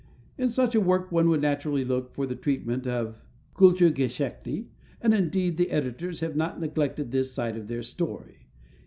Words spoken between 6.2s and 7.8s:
have not neglected this side of